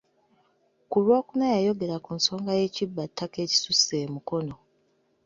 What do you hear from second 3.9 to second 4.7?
e Mukono.